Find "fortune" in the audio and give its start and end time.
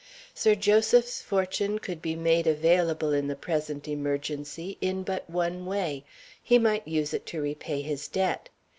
1.21-1.77